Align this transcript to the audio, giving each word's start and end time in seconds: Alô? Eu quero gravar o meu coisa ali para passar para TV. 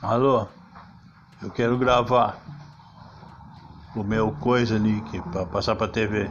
Alô? 0.00 0.48
Eu 1.40 1.50
quero 1.52 1.78
gravar 1.78 2.42
o 3.92 4.04
meu 4.04 4.30
coisa 4.32 4.76
ali 4.76 5.02
para 5.22 5.44
passar 5.44 5.74
para 5.74 5.90
TV. 5.90 6.30